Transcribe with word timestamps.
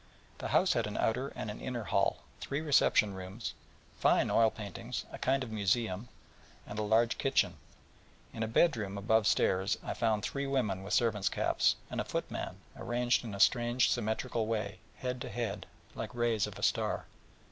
The 0.39 0.47
house 0.47 0.73
had 0.73 0.87
an 0.87 0.97
outer 0.97 1.27
and 1.35 1.51
an 1.51 1.61
inner 1.61 1.83
hall, 1.83 2.23
three 2.39 2.59
reception 2.59 3.13
rooms, 3.13 3.53
fine 3.99 4.31
oil 4.31 4.49
paintings, 4.49 5.05
a 5.11 5.19
kind 5.19 5.43
of 5.43 5.51
museum, 5.51 6.09
and 6.65 6.79
a 6.79 6.81
large 6.81 7.19
kitchen. 7.19 7.57
In 8.33 8.41
a 8.41 8.47
bed 8.47 8.75
room 8.75 8.97
above 8.97 9.27
stairs 9.27 9.77
I 9.83 9.93
found 9.93 10.23
three 10.23 10.47
women 10.47 10.81
with 10.81 10.95
servants' 10.95 11.29
caps, 11.29 11.75
and 11.91 12.01
a 12.01 12.03
footman, 12.03 12.55
arranged 12.75 13.23
in 13.23 13.35
a 13.35 13.39
strange 13.39 13.91
symmetrical 13.91 14.47
way, 14.47 14.79
head 14.97 15.21
to 15.21 15.29
head, 15.29 15.67
like 15.93 16.15
rays 16.15 16.47
of 16.47 16.57
a 16.57 16.63
star. 16.63 17.05